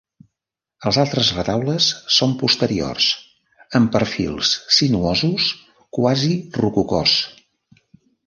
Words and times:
Els 0.91 0.97
altres 1.01 1.27
retaules 1.39 1.89
són 2.15 2.31
posteriors, 2.43 3.09
amb 3.79 3.91
perfils 3.97 4.55
sinuosos 4.77 5.47
quasi 5.99 6.33
rococós. 6.63 7.15